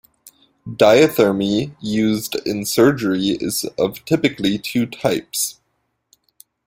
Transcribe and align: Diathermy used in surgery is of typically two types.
Diathermy 0.67 1.75
used 1.79 2.35
in 2.43 2.65
surgery 2.65 3.37
is 3.39 3.65
of 3.77 4.03
typically 4.03 4.57
two 4.57 4.87
types. 4.87 5.59